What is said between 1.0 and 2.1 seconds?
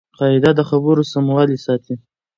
سموالی ساتي.